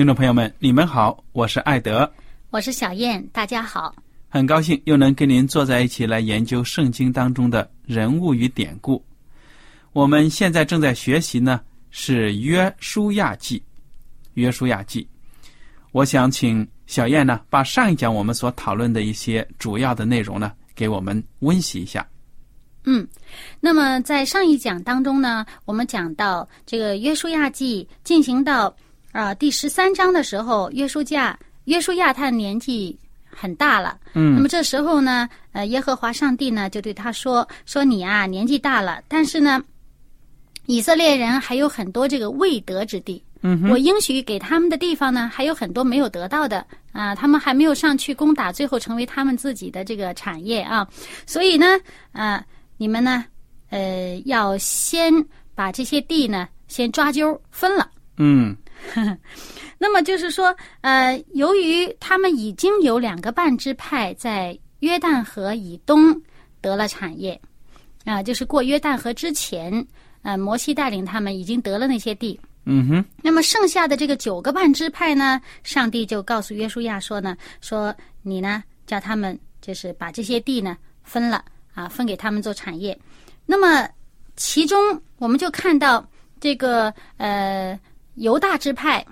[0.00, 2.10] 听众朋友们，你们好，我是艾德，
[2.48, 3.94] 我是小燕，大家好，
[4.30, 9.04] 很高兴又能跟您坐在一起来研究圣经当中的人物与典故。
[9.92, 13.62] 我们现在正在学习呢，是约书亚记。
[14.32, 15.06] 约书亚记，
[15.92, 22.08] 我想请小燕呢，把上一讲我们所讨论的一些主要的内容呢，给我们温习一下。
[22.84, 23.06] 嗯，
[23.60, 28.74] 那么在上一讲当中呢，我们讲到这个约书亚记进行到。
[29.12, 32.96] 啊，第十三章的时候，约书亚约书亚他年纪
[33.28, 33.98] 很大了。
[34.14, 39.60] 嗯，那么这时候呢，呃，耶和华上帝呢就对他说：“说你啊年纪大了，但是呢，
[40.66, 43.20] 以色列人还有很多这个未得之地。
[43.42, 50.86] 嗯，我应许给他们的地方呢还有很多没有得到的啊，他们还没有上去攻打，最后成为他们自己的这个产业啊。
[51.26, 51.66] 所以呢，
[52.12, 52.44] 啊，
[52.76, 53.24] 你们呢，
[53.70, 55.12] 呃，要先
[55.54, 57.90] 把这些地呢先抓阄分了。
[58.16, 58.56] 嗯。”
[59.78, 66.14] 那么就是说，呃，由于他们已经有两个半支派在约旦河以东
[66.60, 67.40] 得了产业，
[68.04, 69.86] 啊，就是过约旦河之前，
[70.22, 72.38] 呃，摩西带领他们已经得了那些地。
[72.64, 73.04] 嗯哼。
[73.22, 81.42] 那么剩下的这个九个半支派呢，上帝就告诉约书亚说呢，说你呢叫他们就是把这些地呢分了
[81.74, 82.98] 啊，分给他们做产业。
[83.46, 83.88] 那么
[84.36, 86.06] 其中我们就看到
[86.38, 87.80] 这个呃。
[88.20, 89.04] 犹大支派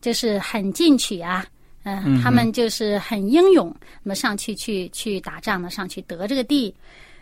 [0.00, 1.44] 就是很进取啊，
[1.84, 6.74] 嗯，他们就是很英勇，那么上去去去打仗呢，上去得这个地。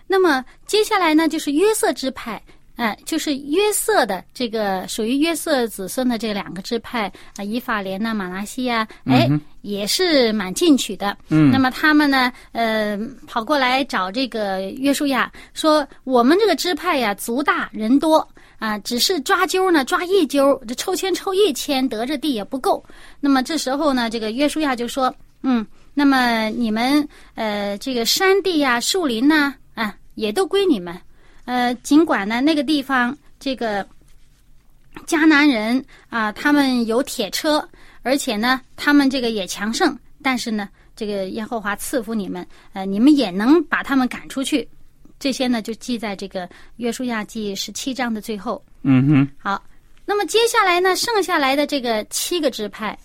[0.06, 2.40] 那么接下来呢，就是约瑟支派，
[2.76, 9.28] 哎，就是约瑟的这个属于约瑟子孙的这两个支派啊，以法莲呐、马拉西亚，哎，
[9.62, 11.18] 也是蛮进取的。
[11.30, 12.96] 嗯，那么他们呢，呃，
[13.26, 18.26] 跑过来找这个约书亚，说我们这个支派呀，族大人多。
[18.58, 22.84] 啊，只是抓阄呢，抓一阄，这抽签抽一签得着地也不够。
[23.20, 25.64] 那么这时候呢，这个约书亚就说：“嗯，
[25.94, 31.00] 那么你们呃，这个山地呀、树林呢，啊，也都归你们。
[31.44, 33.86] 呃，尽管呢，那个地方这个
[35.06, 37.66] 迦南人啊，他们有铁车，
[38.02, 44.68] 而且呢，他们这个也强盛，但是呢，这个耶和华赐福你们，呃，你们也能把他们赶出去。”
[45.18, 48.64] 这些呢，就记在这个约书亚记十七章的最后。
[48.82, 49.28] 嗯哼。
[49.38, 49.62] 好，
[50.04, 52.98] 那么接下来呢，剩下来的这个七个支派，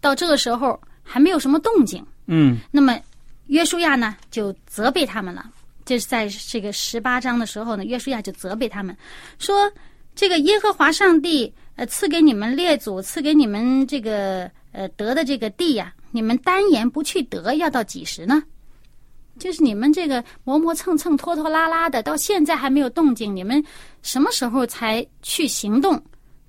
[0.00, 2.04] 到这个时候还没有什么动静。
[2.26, 2.58] 嗯。
[2.70, 2.98] 那么
[3.46, 5.50] 约书亚呢，就责备他们了。
[5.84, 8.96] 就是在这个十八章的时候呢，约书亚就责备他们，
[9.38, 9.70] 说
[10.16, 18.42] ：“这个耶和华上帝呃赐给你们列祖，赐给你们这个呃得的这个地呀，你们单言不去得，要到几时呢？”
[19.38, 23.62] 就是你们这个磨磨蹭蹭、拖拖拉拉的，到现在还没有动静，你们
[24.02, 26.02] 什么时候才去行动，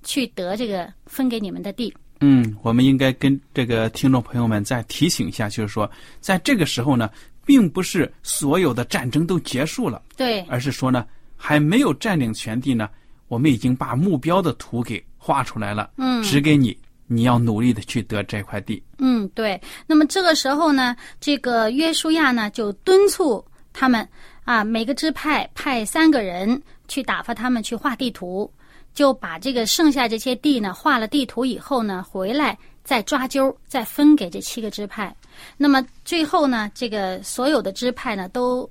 [0.04, 1.94] 去得这个分给你们的地？
[2.22, 5.90] 嗯，我们应该跟这个听众朋友们再提醒一下，就是说，
[6.22, 7.10] 在这个时候呢，
[7.46, 11.06] 并不是所有的战争都结束了，对，而是说呢，
[11.36, 12.90] 还没有占领全地呢，
[13.28, 16.76] 我们已经把目标的图给画出来了，嗯，指给你。
[17.08, 18.82] 你要努力的去得这块地。
[18.98, 19.62] 嗯，对。
[19.86, 23.44] 那么这个时候呢，这个约书亚呢就敦促
[23.74, 24.08] 他们
[24.44, 28.52] 啊，每个支派派三个人去打发他们去画地图，
[28.94, 35.16] 就把这个剩下这些地呢画了地图以后呢，回来再抓阄，再分给这七个支派。
[35.58, 38.70] 那么最后呢，这个所有的支派呢都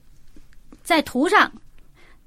[0.82, 1.50] 在图上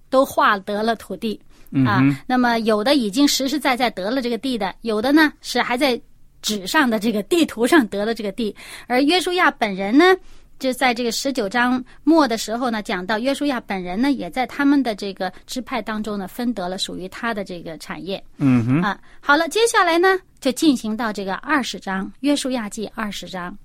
[0.10, 1.40] 都画得了土地。
[1.86, 6.00] 啊，那么有的已经实实在在得了这个地的，有的呢是还在
[6.42, 8.56] 纸上的这个地图上得了这个地。
[8.88, 10.16] 而约书亚本人呢，
[10.60, 18.24] 就在这个十九章末的时候呢，讲到约书亚本人呢，也在他们的这个支派当中呢，分得了属于他的这个产业。
[18.38, 23.58] 嗯哼，啊，好了，接下来呢，就进行到这个二十章约书亚记二十章。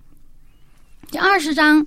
[1.10, 1.87] 这二十章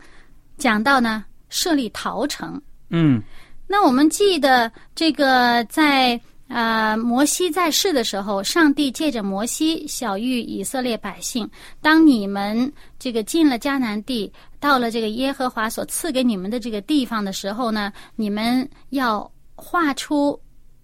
[0.57, 2.61] 讲到呢，设立陶城。
[2.89, 3.21] 嗯。
[3.67, 11.49] 那我们记得这个，在呃摩西在世的时候，上帝借着摩西小谕以色列百姓：
[11.81, 20.39] 当你们这个进了迦南地，到了这个耶和华所赐给你们的这个地方的时候呢，你们要画出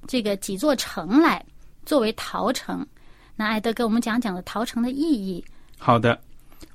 [0.08, 1.46] 这个几座城来，
[1.86, 2.86] 作为陶城。
[3.36, 5.44] 那艾德给我们讲讲了陶城的意义。
[5.78, 6.20] 好的，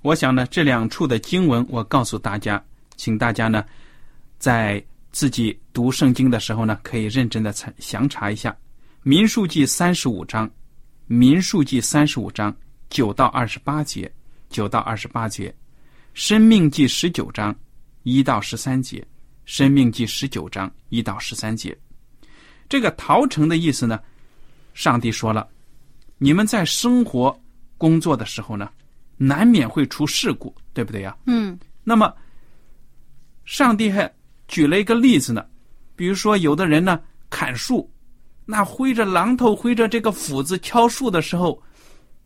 [0.03, 2.63] 我想呢，这两处的经文，我告诉大家，
[2.97, 3.65] 请大家呢，
[4.39, 4.81] 在。
[5.17, 8.51] 自己读圣经的时候呢，可以认真的查详查一下
[9.03, 10.47] 《民数记》三十五章，
[11.07, 12.55] 《民数记》三十五章
[12.91, 14.13] 九到二十八节，
[14.51, 15.49] 九到二十八节，
[16.13, 17.57] 《生命记》十九章
[18.03, 18.99] 一到十三节，
[19.47, 21.75] 《生命记》十九章一到十三节。
[22.69, 23.99] 这个逃城的意思呢，
[24.75, 25.49] 上帝说了，
[26.19, 27.35] 你们在生活
[27.79, 28.71] 工作的时候呢，
[29.17, 31.17] 难免会出事故，对不对呀？
[31.25, 31.59] 嗯。
[31.83, 32.15] 那么，
[33.47, 34.15] 上帝还。
[34.49, 35.45] 举了一个例子呢，
[35.95, 37.91] 比如说有的人呢砍树，
[38.45, 41.61] 那挥着榔头、挥着这个斧子敲树的时候，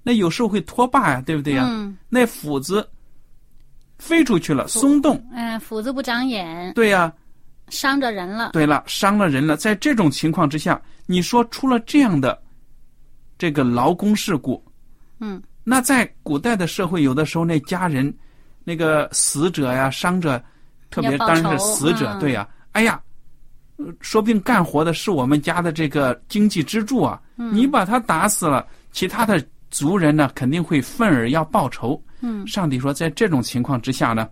[0.03, 1.67] 那有时候会脱把呀，对不对呀？
[1.69, 1.97] 嗯。
[2.09, 2.87] 那斧子
[3.99, 5.23] 飞出去了，松动。
[5.33, 6.73] 嗯，斧子不长眼。
[6.75, 7.13] 对呀。
[7.69, 8.51] 伤着人了。
[8.53, 9.57] 对了，伤了人了。
[9.57, 12.37] 在这种情况之下，你说出了这样的
[13.39, 14.61] 这个劳工事故，
[15.21, 18.13] 嗯，那在古代的社会，有的时候那家人
[18.65, 20.43] 那个死者呀、伤者。
[20.91, 23.01] 特别当然是死者，对呀，哎呀，
[24.01, 27.21] 说不定干活的是我们家的这个经济支柱啊！
[27.37, 32.03] 你把他打死了，其他的族人呢肯定会愤而要报仇。
[32.21, 34.29] 嗯，上帝说，在这种情况之下呢，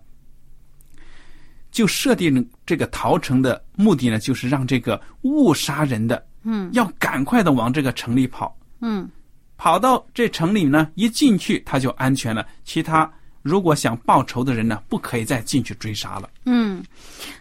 [1.71, 9.09] 就设定这个逃城的目的呢，就是让这个误杀人的，嗯，要赶快的往这个城里跑，嗯，
[9.57, 13.11] 跑到这城里呢，一进去他就安全了，其他。
[13.41, 16.29] 如果想报仇的人呢，不可以再进去追杀了。
[16.45, 16.83] 嗯，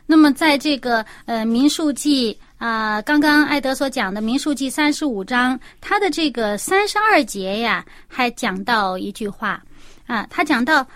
[0.06, 2.32] 那么在这个呃《民数记》
[2.64, 9.62] 啊，刚刚艾德所讲的《民数记》三十五章，他的这个三十二节呀，还讲到一句话
[10.06, 10.86] 啊，他讲到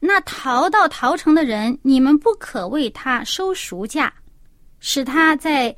[0.00, 4.12] 那逃到逃城的人，你们不可为他收赎价，
[4.80, 5.74] 使他在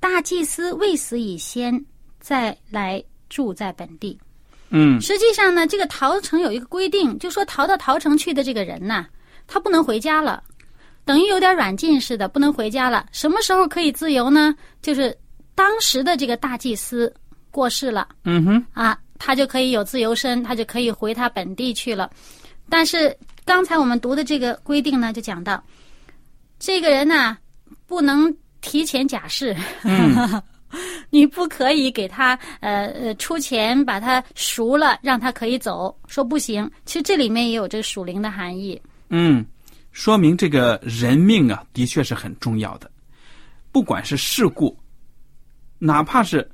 [0.00, 1.84] 大祭司未死以先
[2.20, 4.18] 再来住在本地。
[4.70, 9.06] 嗯，实际上呢，这个逃城有一个规定，就说逃到逃城去的这个人呐，
[9.46, 10.42] 他不能回家了，
[11.04, 13.06] 等于有点软禁似的，不能回家了。
[13.12, 14.54] 什么时候可以自由呢？
[14.82, 15.16] 就是
[15.54, 17.12] 当时的这个大祭司
[17.50, 22.10] 过世了，嗯哼，啊，他就可以有自由身，他就可以回他本地去了。
[22.68, 23.16] 但是
[23.46, 25.62] 刚才我们读的这个规定呢，就讲到
[26.58, 27.38] 这个人呢，
[27.86, 28.30] 不能
[28.60, 29.56] 提前假释。
[31.10, 35.96] 你不可以给他呃呃出钱把他赎了，让他可以走。
[36.06, 38.80] 说不行，其实这里面也有这个属灵的含义。
[39.08, 39.44] 嗯，
[39.92, 42.90] 说明这个人命啊，的确是很重要的。
[43.72, 44.76] 不管是事故，
[45.78, 46.48] 哪怕是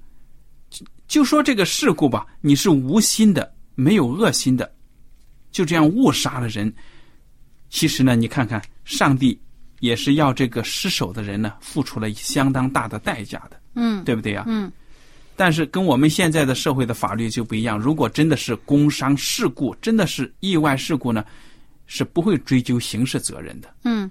[1.08, 4.72] 就说这个事故吧，你是无心的，没有恶心的，
[5.50, 6.72] 就这样误杀了人。
[7.70, 9.40] 其实呢，你看看，上帝
[9.80, 13.60] 也是要这个失手的人呢，付出了相当大的代价的。
[13.74, 14.44] 嗯，对不对呀？
[14.46, 14.70] 嗯，
[15.36, 17.78] 但是跟我们现在的社会的法律就不一样。
[17.78, 21.24] 如果真的是工伤事故，真的是意外事故呢，
[21.86, 23.68] 是不会追究刑事责任的。
[23.84, 24.10] 嗯，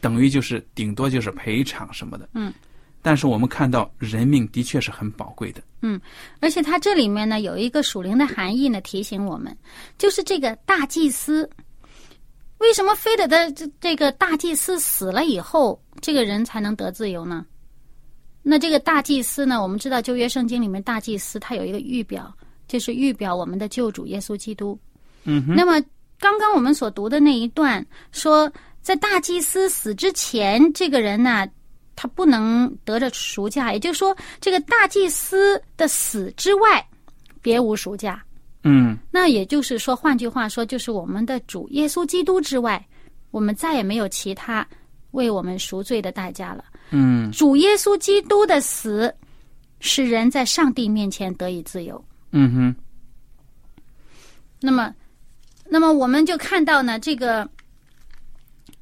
[0.00, 2.28] 等于就是顶多就是赔偿什么的。
[2.34, 2.52] 嗯，
[3.02, 5.62] 但是我们看到人命的确是很宝贵的。
[5.82, 6.00] 嗯，
[6.40, 9.56] 而且它这里面呢有一个属灵的含义呢，提醒我们，
[9.98, 11.48] 就是这个大祭司
[12.58, 17.46] 为什么非得在这这个大祭司死了以后，这个人才能得自由呢？
[18.42, 19.62] 那这个大祭司呢？
[19.62, 22.34] 我们知道旧约圣经里面大祭司他有一个预表，
[22.66, 24.78] 就是预表我们的救主耶稣基督。
[25.24, 25.44] 嗯。
[25.48, 25.78] 那么
[26.18, 31.46] 刚刚我们所读的那一段说，在大祭司死之前，这个人呢，
[31.94, 36.82] 他不能得着赎价，也就是说，这个大祭司的死之外，
[37.42, 38.22] 别无赎价。
[38.64, 38.96] 嗯。
[39.10, 42.82] 那也就是说，换句话说，就是我们的主耶稣基督之外，
[43.30, 44.66] 我们再也没有其他
[45.10, 46.64] 为我们赎罪的代价了。
[46.90, 49.14] 嗯主耶稣基督的死，
[49.80, 52.04] 使人在上帝面前得以自由。
[52.32, 52.76] 嗯哼，
[54.60, 54.94] 那么，
[55.64, 57.48] 那么我们就看到呢，这个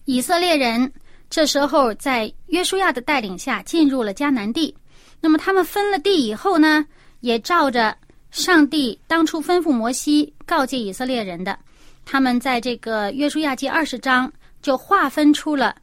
[0.04, 0.92] 以色列人
[1.30, 4.74] 这时候在约书亚的带领下进入了迦南地。
[5.20, 6.86] 那么他们分了地以后呢，
[7.20, 7.96] 也照着
[8.30, 11.58] 上帝当初吩咐摩西告诫以色列人的，
[12.04, 15.74] 他们在这个约书亚记二十章就划分出了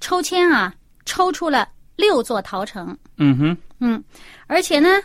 [0.00, 0.74] 抽签啊，
[1.08, 2.96] 抽出了六座陶城。
[3.16, 4.04] 嗯哼，嗯，
[4.46, 5.00] 而且呢，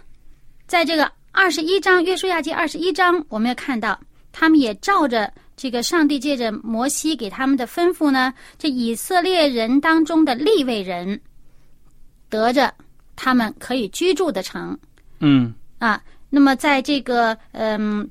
[0.68, 3.98] 在这个二十一章《约书亚记》二十一章，我们也看到，
[4.34, 11.20] 他们也照着这个上帝借着摩西给他们的吩咐呢，这以色列人当中的立位人
[12.30, 12.72] 得着
[13.16, 14.78] 他们可以居住的城
[15.20, 16.02] 嗯啊。
[16.30, 18.08] 那么在这个嗯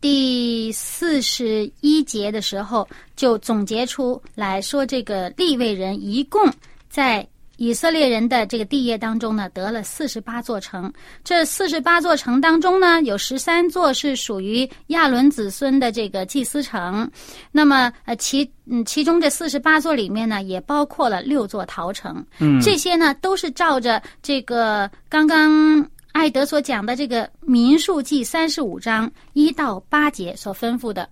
[0.00, 6.42] 第四十一节的时候，就总结出来说，这个立位人一共
[6.88, 7.26] 在
[7.58, 10.92] 以色列人的这个地业当中呢，得了四十八座城。
[11.24, 17.10] 这四十八座城当中呢，有十三座是属于亚伦子孙的这个祭司城。
[17.50, 22.22] 那么，呃，其嗯，其中这四十八座里面呢，也包括了六座陶城。
[22.40, 31.08] 嗯，这些呢，都是照着这个刚刚艾德所讲的这个《民数记》三十五章一到八节所吩咐的，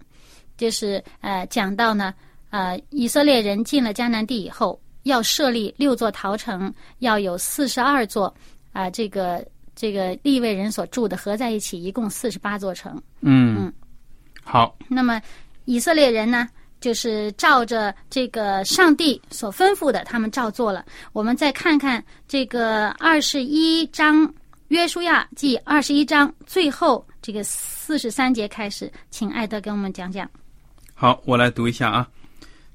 [0.59, 2.12] 就是呃讲到呢，
[2.50, 8.34] 呃以色列人进了迦南地以后，要设立六座陶城，要有四十二座
[8.73, 13.00] 啊、这个这个利未人所住的合在一起，一共四十八座城。
[13.20, 13.73] 嗯，
[14.42, 15.23] 好，那么
[15.64, 16.49] 以色列人呢，
[16.80, 20.84] 就是照着这个上帝所吩咐的，他们照做了。
[21.12, 24.32] 我们再看看这个二十一章
[24.68, 30.28] 约书亚记二十一章最后这个四十三节开始，请艾德给我们讲讲。
[30.94, 32.08] 好，我来读一下啊，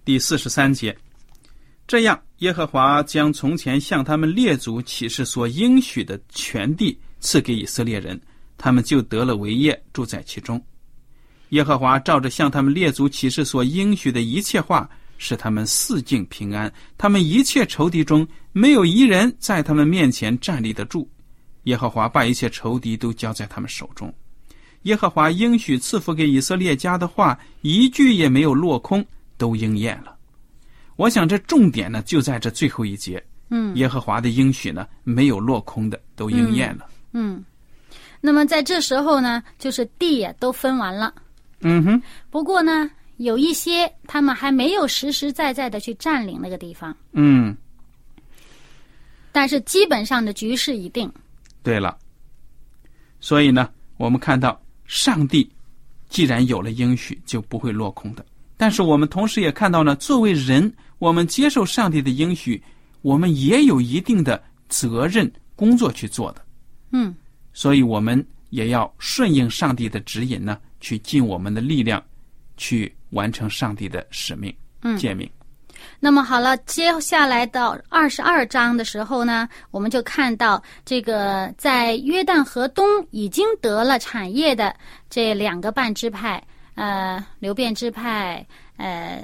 [0.06, 0.96] 第四十三节。
[1.90, 8.22] 这样，耶和华将从前向他们列祖起誓所应许的全地赐给以色列人，
[8.60, 10.64] 他们就得了为业，住在其中。
[11.50, 21.10] 耶和华照着向他们列祖起誓所应许的一切话，使他们四境平安，他们一切仇敌中没有一人在他们面前站立得住。
[21.64, 24.14] 耶和华把一切仇敌都交在他们手中。
[24.84, 29.04] 耶和华应许赐福给以色列家的话，一句也没有落空，
[29.40, 30.18] 都应验了。
[31.00, 33.24] 我想这重点呢，就在这最后一节。
[33.52, 36.86] 嗯耶和华的应许呢，没有落空的，都应验了。
[37.14, 37.42] 嗯，
[38.20, 41.14] 那么在这时候呢，就是地也都分完了。
[41.62, 47.56] 嗯哼，不过呢，有一些他们还没有实实在在的去占领那个地方，嗯，
[49.32, 51.10] 但是基本上的局势已定。
[51.64, 51.98] 对了。
[53.22, 55.50] 所以呢，我们看到上帝
[56.10, 58.26] 既然有了应许，就不会落空的。
[58.58, 62.62] 但是我们同时也看到呢，作为人，我们接受上帝的应许，
[63.02, 66.46] 我们也有一定的责任工作去做的。
[66.92, 67.16] 嗯
[67.54, 72.02] 所以我们也要顺应上帝的指引呢，去尽我们的力量，
[72.58, 74.54] 去完成上帝的使命、
[74.84, 74.98] 嗯。
[74.98, 75.30] 诫命。
[76.00, 84.76] 那么好了，接下来到二十二章的时候呢，我们就看到这个在约旦河东已经得了产业的
[85.10, 86.42] 这两个半支派，
[86.76, 89.24] 呃，流变支派，呃，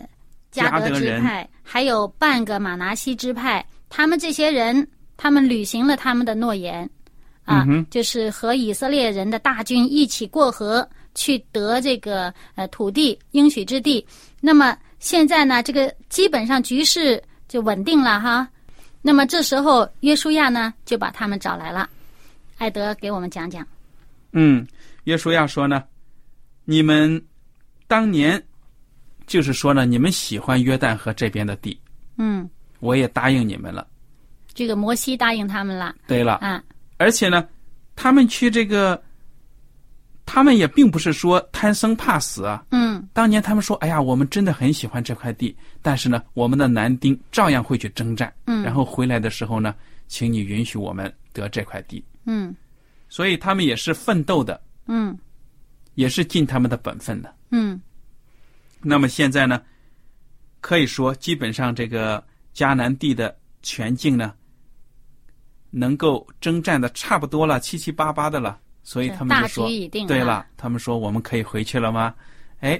[0.49, 6.87] 加德人支派，还有半个马拿西支派，他们这些人，他们履行了他们的诺言，
[7.43, 14.05] 啊，嗯就是和以色列人的大军一起过河，去得这个呃土地应许之地。
[14.39, 18.47] 那么现在呢，这个基本上局势就稳定了哈。
[19.01, 21.89] 那么这时候约书亚呢就把他们找来了，
[22.57, 23.67] 艾德给我们讲讲。
[24.33, 24.65] 嗯，
[25.05, 25.83] 约书亚说呢，
[26.63, 27.23] 你们
[27.87, 28.41] 当年
[29.25, 31.79] 就是说呢，你们喜欢约旦河这边的地，
[32.17, 33.87] 嗯，我也答应你们了。
[34.53, 35.93] 这个摩西答应他们了。
[36.07, 36.63] 对了，啊，
[36.97, 37.47] 而且呢，
[37.95, 39.01] 他们去这个，
[40.25, 42.65] 他们也并不是说贪生怕死啊。
[42.71, 43.05] 嗯。
[43.13, 48.33] 当年他们说：“哎呀，我们真的很喜欢这块地，但是呢，我们的男丁照样会去征战。
[48.45, 48.63] 嗯。
[48.63, 49.75] 然后回来的时候呢，
[50.07, 52.03] 请你允许我们得这块地。
[52.25, 52.55] 嗯。
[53.09, 55.17] 所以他们也是奋斗的，嗯。
[55.95, 57.33] 也是尽他们的本分的。
[57.51, 57.79] 嗯
[58.85, 59.61] 那么现在呢，
[60.61, 62.23] 可以说基本上这个
[62.53, 64.33] 迦南地的全境呢，
[65.71, 68.59] 能够征战的差不多了，七七八八的了。
[68.83, 70.05] 所以他们就说，已定。
[70.05, 72.13] 对了，，他们说我们可以回去了吗？
[72.59, 72.79] 哎，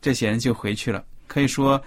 [0.00, 1.04] 这些人就回去了。
[1.28, 1.80] 可以说，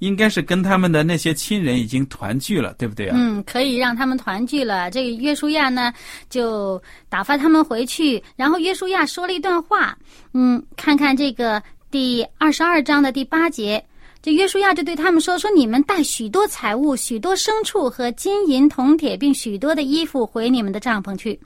[0.00, 3.16] 应该是跟他们的那些亲人已经团聚了，对不对啊？
[3.18, 4.90] 嗯，可以让他们团聚了。
[4.90, 5.90] 这个约书亚呢，
[6.28, 8.22] 就打发他们回去。
[8.36, 9.96] 然后约书亚说了一段话，
[10.34, 13.84] 嗯，看看这个第二十二章的第八节，
[14.22, 21.38] 这约书亚就对他们说：“说你们带许多财物、许多牲畜和金银铜铁，并许多的衣服回你们的帐篷去，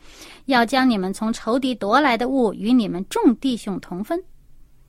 [0.45, 4.23] 要将你们从仇敌夺来的物与你们众弟兄同分。”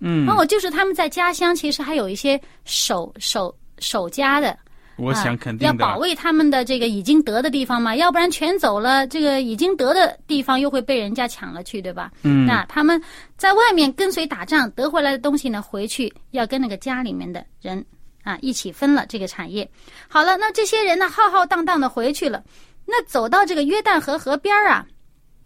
[0.02, 4.58] 嗯，哦，就是他们在家乡其实还有一些守守守家的，
[4.98, 12.12] 我想肯定要，保卫他们的这个已经得的地方嘛，要不然全走了，这个已经得的地方又会被人家抢了去，对吧？
[12.24, 13.02] 嗯，那他们
[13.38, 17.86] 在外面跟随打仗得回来的东西呢，回去要跟那个家里面的人
[18.24, 19.70] 啊一起分了这个产业。
[20.08, 22.44] 好了，那这些人呢浩浩荡荡的回去了，
[22.86, 24.86] 那走到这个约旦河河边儿啊，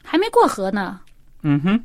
[0.04, 1.00] 还没过河呢，
[1.42, 1.84] 嗯哼，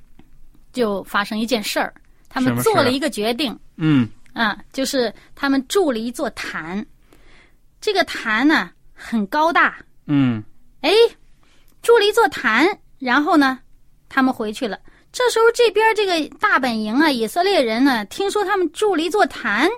[0.73, 1.95] 就发生一件事儿，
[2.29, 3.59] 他们做了一个决定。
[3.77, 6.85] 嗯啊，就是他们筑了一座坛，
[7.85, 9.77] 这个坛呢很高大，
[10.07, 10.43] 嗯
[10.81, 10.91] 哎，
[11.83, 12.67] 筑了一座坛，
[12.99, 13.59] 然后呢，
[14.09, 14.79] 他们回去了。
[15.13, 19.69] 这时候这边这个大本营啊，以色列人呢，听说他们筑了一座坛，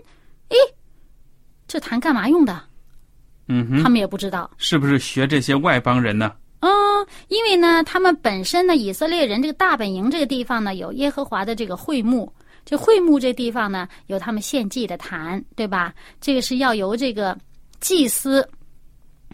[0.50, 0.56] 哎，
[1.66, 2.62] 这坛干嘛用的？
[3.48, 4.48] 嗯哼，他们也不知道。
[4.56, 6.32] 是不是学这些外邦人呢？
[6.60, 6.70] 嗯，
[7.26, 12.32] 因为呢，他们本身呢，以色列人这个大本营这个地方呢，有耶和华的这个会幕，
[12.64, 15.92] 这会幕这地方呢，有他们献祭的坛，对吧？
[16.20, 17.36] 这个是要由这个
[17.80, 18.48] 祭司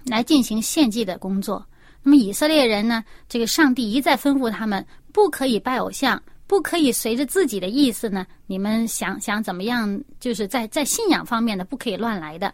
[0.05, 1.65] 来进行献祭的工作。
[2.03, 12.53] 那么以色列人呢，这个上帝一再吩咐他们，不可以拜偶像，不可以随着自己的意思呢，你们想想怎么样，就是在在信仰方面呢，不可以乱来的。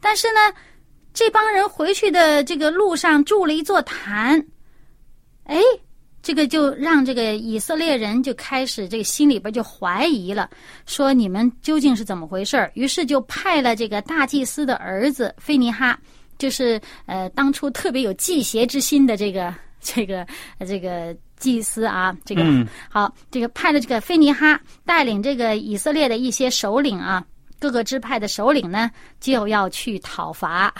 [0.00, 0.40] 但是呢，
[1.12, 4.42] 这帮人回去的这个路上筑了一座坛，
[5.44, 5.60] 哎，
[6.28, 10.50] 这个就让这个以色列人就开始这个心里边就怀疑了，
[10.84, 12.70] 说你们究竟是怎么回事儿？
[12.74, 15.98] 于是就派了这个大祭司的儿子菲尼哈，
[16.36, 20.20] 就是呃当初特别有祭邪之心的这个 这个
[20.58, 27.24] 呃这个祭司啊，这个、嗯好，这个派了这个菲尼哈带领这个以色列的一些首领啊。
[27.60, 30.72] 各个支派的首领呢，就要去讨伐，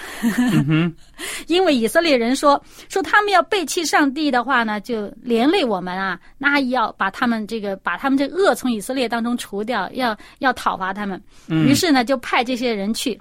[1.49, 11.21] 因为以色列人说说他们要背弃上帝的话呢，就连累我们啊，那要把他们这个把他们这恶从以色列当中除掉，要要讨伐他们。
[11.49, 13.21] 嗯于是呢，就派这些人去。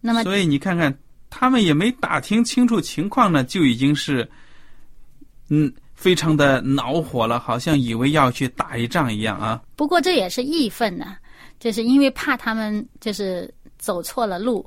[0.00, 0.96] 那么所以你看看，
[1.30, 4.28] 他们也没打听清楚情况呢，就已经是，
[5.48, 9.62] 嗯，非常的恼火了，好像以为要去打一仗一样啊。
[9.74, 11.16] 不过这也是义愤呢，
[11.58, 14.64] 就是因为怕他们就是走错了路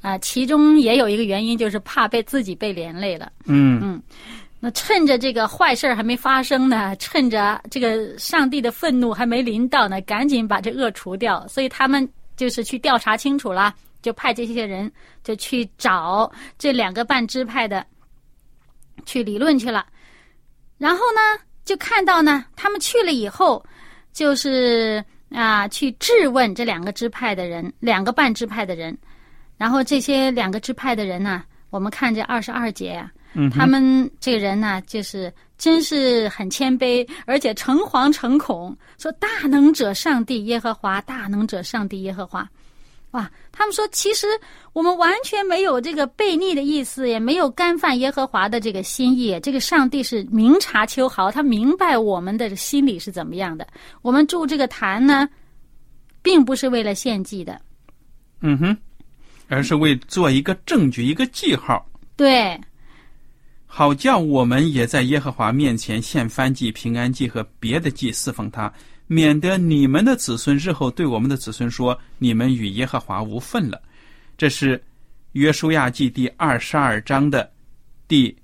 [0.00, 3.30] 啊、其中也有一个原因就是怕被自己被连累了。
[3.44, 4.02] 嗯嗯
[4.58, 11.46] 那趁着这个坏事还没发生呢，趁着这个上帝的愤怒还没临到呢，赶紧把这恶除掉。
[11.46, 14.90] 所以他们就是去调查清楚了，就派这些人
[15.22, 17.86] 就去找这两个半支派的
[19.06, 19.86] 去理论去了。
[20.78, 23.64] 然后呢，就看到呢，他们去了以后，
[24.12, 28.96] 就是啊，去质问这两个支派的人，两个半支派的人。
[29.56, 42.48] 然后这些两个支派的人呢，我们看这二十二节呀、嗯，他们这个人呢，就是真是很谦卑，而且诚惶诚恐，说大能者上帝耶和华，大能者上帝耶和华。
[43.12, 44.26] 哇，他们说其实
[44.72, 49.38] 我们完全没有这个悖逆的意思，也没有干犯耶和华的这个心意。
[49.40, 53.66] 这个上帝是明察秋毫，他明白我们的心理是怎么样的。
[54.00, 55.28] 我们筑这个坛呢，
[56.22, 57.60] 并不是为了献祭的，
[58.40, 58.76] 嗯哼，
[59.48, 62.58] 而是为做一个证据，一个记号，对，
[63.66, 68.72] 好叫我们也在耶和华面前献燔祭、平安祭和别的祭侍奉他，
[69.06, 73.80] 免得你们的子孙日后对我们的子孙说：你们与耶和华无份了。
[74.36, 74.82] 这是
[75.32, 77.50] 约书亚记第二十二章的
[78.08, 78.34] 第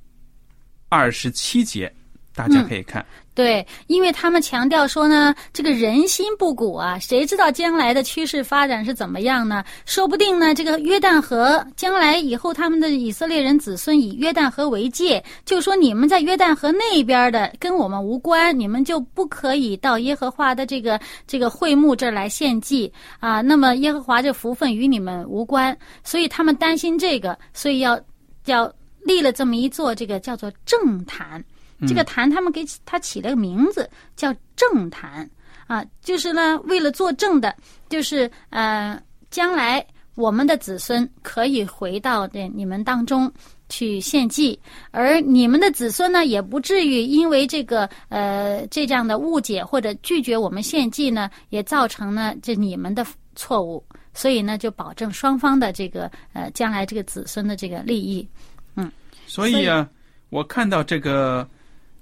[0.89, 1.93] 二十七节，
[2.39, 3.05] 大家可以看。
[3.35, 9.65] 对，因为他们强调说呢，这个人心不古啊，谁知道将来的趋势发展是怎么样呢？
[9.87, 23.41] 说不定呢，这个约旦河将来以后，他们的以色列人子孙以约旦河为界，就说你们在约旦河那边的跟我们无关，你们就不可以到耶和华的这个这个会幕这儿来献祭啊。
[23.41, 28.01] 那么耶和华这福分与你们无关，所以他们担心这个，所以要
[28.47, 28.73] 要
[29.05, 31.43] 立了这么一座这个叫做正坛。
[31.87, 35.29] 这个坛他们给他起了个名字叫正坛
[35.67, 37.55] 啊，就是呢为了作证的，
[37.89, 43.31] 就是呃将来我们的子孙可以回到这你们当中
[43.69, 44.59] 去献祭，
[44.91, 58.27] 而你们的子孙呢也不至于因为这个呃这样的误解或者拒绝我们献祭呢，也造成呢这你们的错误，所以呢就保证双方的这个呃将来这个子孙的这个利益。
[58.75, 58.91] 嗯
[59.27, 59.87] 所以啊，
[60.31, 61.47] 我看到这个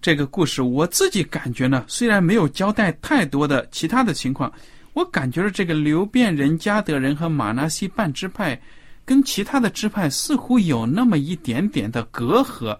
[0.00, 4.52] 这个故事，我自己感觉呢，虽然没有交代太多的其他的情况，
[4.92, 8.60] 我感觉这个流变人、加德人和马纳西半支派，
[9.04, 12.78] 跟其他的支派似乎有那么一点点的隔阂，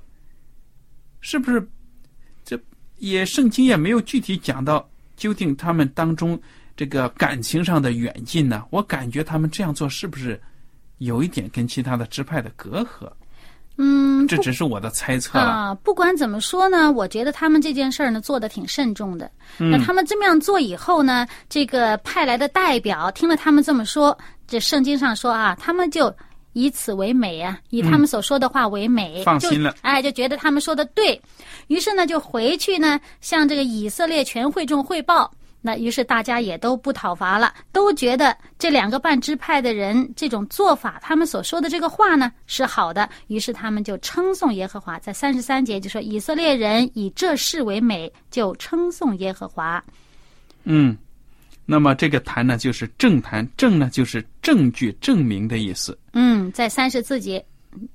[1.20, 1.68] 是不是？
[2.44, 2.58] 这
[2.98, 6.40] 也圣经也没有具体讲到究竟他们当中
[6.76, 8.64] 这个感情上的远近呢？
[8.70, 10.40] 我感觉他们这样做是不是
[10.98, 13.10] 有一点跟其他的支派的隔阂？
[13.78, 15.44] 嗯，这只是我的猜测了。
[15.44, 19.30] 啊，不管怎么说呢，我觉得他们这件事儿呢做的挺慎重的。
[19.58, 26.14] 嗯那他们这么样做以后呢，这个派来的代表听了他们这么说，这圣经上说啊，他们就
[26.52, 31.20] 以此为美啊，以他们所说的话为美，嗯放心了哎，就觉得他们说的对，
[31.66, 35.30] 于是呢就回去呢向这个以色列全会众汇报。
[35.66, 43.10] 那于是大家也都不讨伐了，都觉得这两个半支派的人这种做法，他们所说的这个话呢是好的。
[43.26, 49.82] 于是他们就称颂耶和华，在三十三节就说以色列人以这事为美，就称颂耶和华。
[50.62, 50.96] 嗯，
[51.64, 55.98] 那么这个谈呢，就是正坛，正呢就是证据、证明的意思。
[56.12, 57.44] 嗯，在三十四节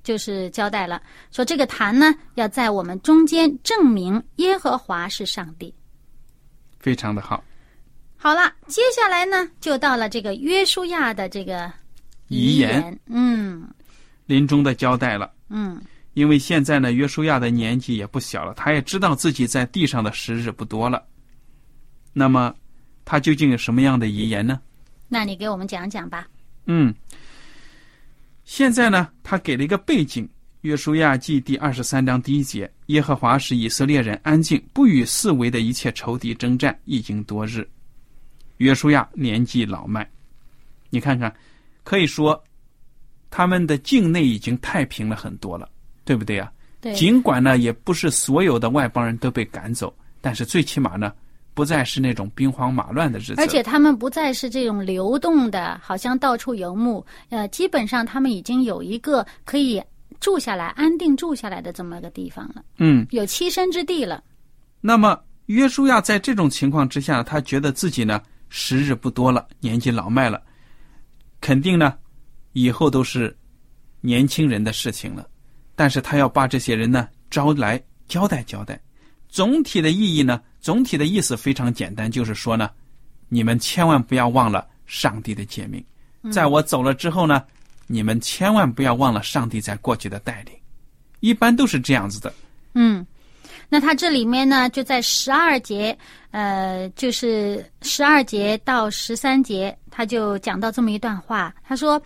[0.02, 5.74] 就是交代了，说这个坛呢要在我们中间证明耶和华是上帝。
[6.78, 7.42] 非常的好。
[8.22, 11.68] 好了，接下来呢就到了这个约书亚的这个
[12.28, 13.00] 遗言言。
[13.06, 13.68] 嗯
[14.26, 15.28] 临终的交代了。
[15.48, 15.82] 嗯
[16.14, 21.02] 因为现在呢，约书亚的年纪也不小了，他也知道自己在地上的时日不多了。
[22.12, 22.54] 那么，
[23.04, 24.60] 他究竟有什么样的遗言呢？
[25.08, 26.28] 那你给我们讲讲吧。
[26.66, 26.94] 嗯，
[28.44, 30.24] 现在呢，他给了一个背景，
[30.60, 37.68] 《约书亚记》第二十三章第一节：耶和华使以色列人安静，不与四围的一切仇敌征战，已经多日。
[38.62, 40.08] 约书亚年纪老迈，
[40.88, 41.34] 你看看，
[41.82, 42.40] 可以说
[43.28, 45.68] 他们的境内已经太平了很多了，
[46.04, 46.50] 对不对啊？
[46.80, 51.12] 对，尽管呢，也不是所有的外邦人都被赶走，但是最起码呢，
[51.54, 53.34] 不再是那种兵荒马乱的日子。
[53.38, 57.04] 而且他们不再是这种流动的，好像到处游牧。
[57.30, 59.82] 呃，基本上他们已经有一个可以
[60.20, 64.22] 住下来、安定住下来的这么个地方了，嗯，有栖身之地了。
[64.80, 68.20] 那么约书亚在这种情况之下，他觉得自己呢
[68.54, 70.42] 时日不多了，年纪老迈了，
[71.40, 71.96] 肯定呢
[72.52, 73.34] 以后都是
[74.02, 75.26] 年轻人的事情了。
[75.74, 78.78] 但是他要把这些人呢招来交代交代。
[79.26, 82.70] 总体的意义呢，总体的意思非常简单，就是说呢，
[83.30, 85.82] 你们千万不要忘了上帝的诫命，
[86.30, 87.42] 在我走了之后呢，
[87.86, 90.52] 你们千万不要忘了上帝在过去的带领。
[91.20, 92.34] 一般都是这样子的。
[92.74, 93.06] 嗯，
[93.72, 95.96] 那他这里面呢，就在十二节，
[96.30, 101.54] 呃，就是十二节到十三节，他就讲到这么一段话。
[101.66, 101.98] 他说：“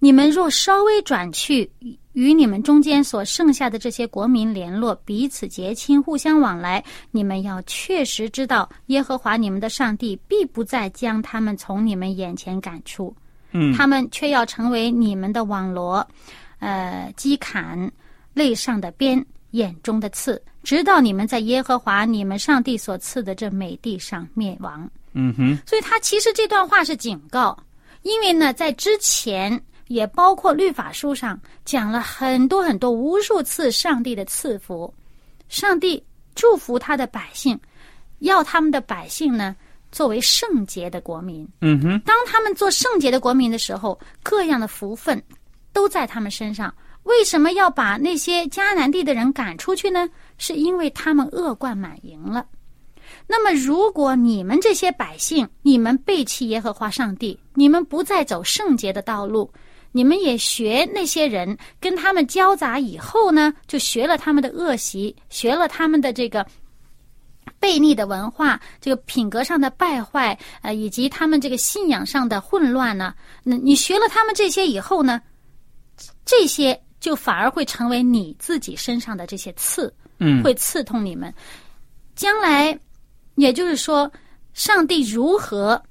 [0.00, 1.70] 你们若稍微转去，
[2.14, 13.14] 与你们中间所剩下的这些国民联络，彼此结亲，互相往来，你们要确实知道，耶和华你们的上帝必不再将他们从你们眼前赶出，
[13.52, 16.08] 嗯，他们却要成为你们的网罗，
[16.60, 17.92] 呃，机砍
[18.32, 19.22] 肋上的鞭，
[19.52, 24.88] 眼中的刺，直到你们在耶和华你们上帝所赐的这美地上灭亡。
[25.12, 27.58] 嗯哼，所以他其实这段话是警告，
[28.02, 34.92] 因为呢，在之前也包括律法书上讲了很多很多无数次上帝的赐福，
[35.48, 36.00] 上帝
[36.34, 37.58] 祝福他的百姓，
[38.20, 39.56] 要他们的百姓呢
[39.90, 41.48] 作为圣洁的国民。
[41.60, 45.20] 嗯哼，当他们做圣洁的国民的时候，各样的福分
[45.72, 46.72] 都在他们身上。
[47.04, 50.08] 为什么要把那些迦南地的人赶出去呢？
[50.38, 52.46] 是因为他们恶贯满盈了。
[53.26, 59.52] 那么，如果你们这些百姓，你们背弃耶和华上帝，你们不再走圣洁的道路，
[59.92, 66.46] 你们也学那些人，跟他们交杂以后呢，就学了他们的恶习，学了他们的这个
[67.60, 75.20] 悖逆的文化，这个品格上的败坏，呃，以及他们这个信仰上的混乱呢，那你学了他们这些以后呢，
[76.24, 81.32] 这些就反而会成为你自己身上的这些刺，嗯，会刺痛你们。
[82.14, 82.78] 将来，
[83.36, 84.10] 也就是说，
[84.52, 85.82] 上帝如何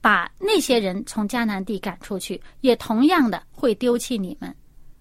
[0.00, 4.54] 把那些人从迦南地赶出去，也同样的会丢弃你们。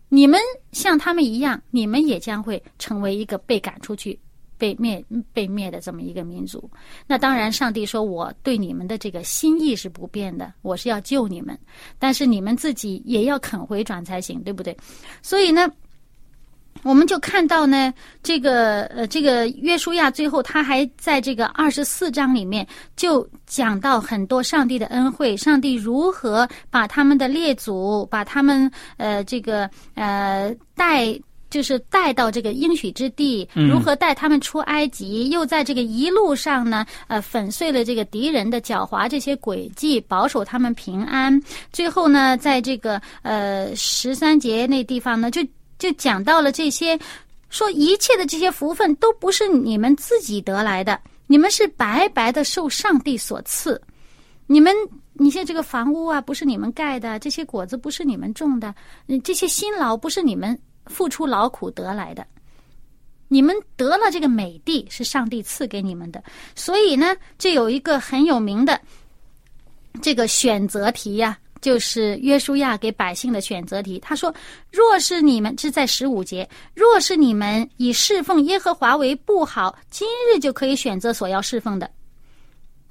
[0.10, 0.40] 你们
[0.72, 4.18] 像他们一样，你们也将会成为一个被赶出去、
[4.58, 6.70] 被灭、被灭的这么一个民族。
[7.06, 11.58] 那当然，上帝说我对你们的这个心意是不变的，我是要救你们，
[11.98, 14.76] 但是你们自己也要肯回转才行，对不对？
[15.22, 15.70] 所以呢。
[16.84, 17.92] 我们就看到呢，
[18.22, 22.66] 这个呃，这个约书亚最后他还在这个二十四章里面
[22.96, 41.42] 就讲到很多上帝的恩惠，上帝如何把他们的列祖，把他们呃这个呃带就是带到这个应许之地，嗯如何带他们出埃及，又在这个一路上呢，呃，粉碎了这个敌人的狡猾这些诡计，保守他们平安。
[41.72, 45.42] 最后呢，在这个呃十三节那地方呢，就
[45.80, 47.00] 就讲到了这些，
[47.50, 53.82] 说一切的这些福分都不是你们自己得来的，你们是白白的受上帝所赐。
[54.50, 54.74] 你们，
[55.14, 58.72] 你像这个房屋啊，不是你们盖的；这些果子不是你们种的；
[59.08, 60.58] 嗯，这些辛劳不是你们
[60.90, 62.26] 付出劳苦得来的。
[63.30, 66.24] 你们得了这个美地，是上帝赐给你们的。
[66.56, 68.80] 所以呢，这有一个很有名的
[70.02, 74.00] 这个选择题呀、就是约书亚给百姓的选择题。
[74.00, 74.34] 他说
[74.72, 81.90] ：“若是你们是在十五节，若是你们以侍奉耶和华为不好，今日就可以选择所要侍奉的。”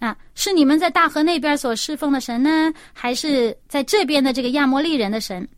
[0.01, 5.49] 啊，是你们在大河那边所侍奉的神呢，还是在这边的这个亚摩利人的神？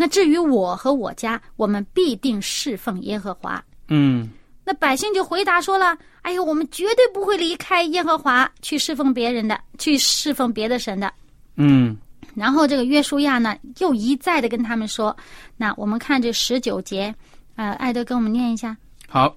[0.00, 3.60] 那至于我和我家，我们必定侍奉耶和华。
[3.88, 4.30] 嗯
[4.64, 11.12] 那百姓就回答说了：“哎呦，我们绝对不会离开耶和华去侍奉别人的，去侍奉别的神的。
[11.56, 11.96] 嗯”
[12.36, 15.16] 然后这个约书亚呢，又一再的跟他们说
[15.58, 17.12] ：“那我们看这十九节，
[17.56, 18.76] 呃，艾德跟我们念一下。
[19.08, 19.34] 好，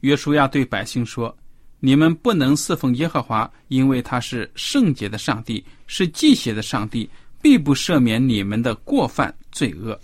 [0.00, 1.34] 约书亚对百姓说
[1.80, 7.08] ：“你们不能侍奉耶和华，因为他是圣洁的上帝，是祭血的上帝，
[7.40, 9.98] 必不赦免你们的过犯罪恶。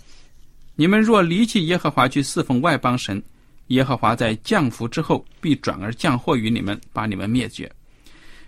[0.75, 3.21] 你们若离弃耶和华去侍奉外邦神，
[3.67, 7.71] 耶和华在降福之后，必转而降祸于你们，把你们灭绝。”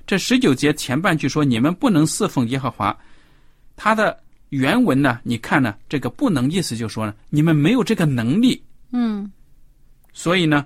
[0.07, 2.97] 这十九节前半句说：“你们不能侍奉耶和华。”
[3.77, 4.17] 它的
[4.49, 8.59] 原文呢，你看呢，这个不能意思就是说呢，你们没有这个能力，
[8.91, 9.31] 嗯，
[10.11, 10.65] 所以呢，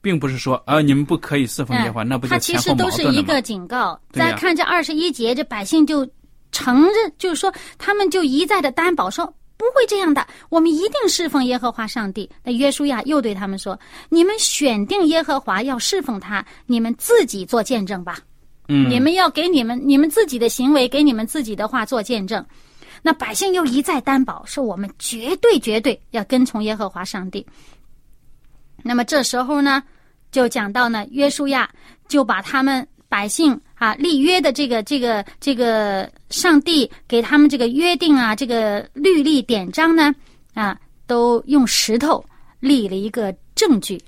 [0.00, 3.02] 并不是说啊，你们不可以侍奉耶和华，那不就他其前后实都是？
[3.12, 4.00] 一个警告。
[4.10, 6.04] 再看这二十一节，这百姓就
[6.50, 9.32] 承认，就是说他们就一再的担保说。
[9.58, 12.30] 不会这样的，我们一定侍奉耶和华上帝。
[12.44, 18.20] 那约书亚又对他们说：“你们选定耶和华要侍奉他，你们自己做见证吧。
[18.68, 22.42] 嗯，你们要给你们你们自己的行为，给你们自己的话做见证。”
[23.02, 27.44] 那百姓又一再担保说：“我们绝对绝对要跟从耶和华上帝。”
[28.82, 29.82] 那么这时候呢，
[30.30, 31.68] 就讲到呢，约书亚
[32.06, 40.14] 就把他们百姓啊立约的这个这个这个上帝给他们这个约定啊，这个律例典章呢
[40.54, 42.24] 啊，都用石头
[42.60, 44.00] 立了一个证据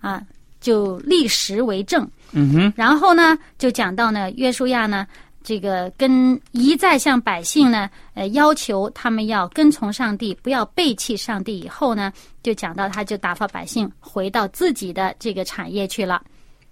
[0.00, 0.22] 啊，
[0.60, 2.08] 就立石为证。
[2.32, 5.06] 嗯哼，然后呢，就讲到呢，约书亚呢，
[5.44, 11.60] 这个跟一再向百姓呢，呃，要求他们要跟从上帝，不要背弃上帝。
[11.60, 12.10] 以后呢，
[12.42, 16.22] 就讲到他就打发百姓回到自己的这个产业去了。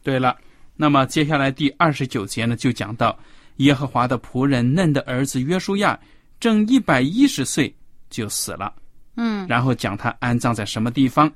[0.02, 0.34] 对了，
[0.80, 3.14] 那么接下来第二十九节呢，就讲到
[3.56, 5.98] 耶和华的仆人嫩的儿子约书亚
[6.40, 7.70] 正一百一十岁
[8.08, 8.72] 就死了，
[9.16, 11.30] 嗯，然后讲他安葬在什么地方。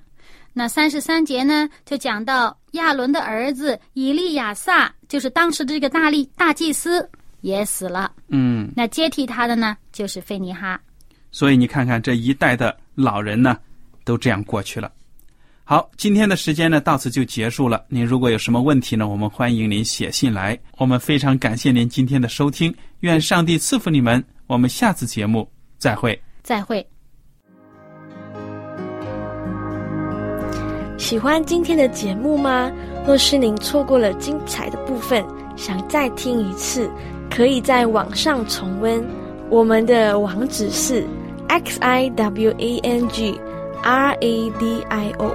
[0.55, 7.07] 那三十三节呢，就讲到亚伦的儿子以利亚撒，就是当时的这个大力大祭司
[7.43, 8.11] 也死了。
[8.29, 10.81] 嗯，那接替他的呢，就是费尼哈。
[11.31, 13.59] 所以你看看这一代的老人呢，
[14.05, 14.91] 都这样过去了。
[15.67, 17.83] 好，今天的时间呢到此就结束了。
[17.89, 20.59] 您如果有什么问题呢，我们欢迎您写信来。
[20.77, 24.23] 我们非常感谢您今天的收听，愿上帝赐福你们。
[24.47, 25.49] 我们下次节目
[25.79, 26.21] 再会。
[26.43, 26.87] 再会。
[30.99, 32.71] 喜欢今天的节目吗？
[33.07, 35.25] 若是您错过了精彩的部分，
[35.57, 36.91] 想再听一次，
[37.31, 39.03] 可以在网上重温。
[39.49, 41.07] 我们的网址是
[41.49, 43.41] x i w a n g
[43.83, 45.35] r a d i o